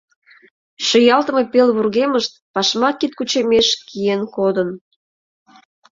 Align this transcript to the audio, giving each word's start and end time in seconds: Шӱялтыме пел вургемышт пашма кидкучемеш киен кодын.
Шӱялтыме 0.85 1.43
пел 1.51 1.67
вургемышт 1.75 2.31
пашма 2.53 2.89
кидкучемеш 2.99 3.67
киен 3.87 4.21
кодын. 4.35 4.69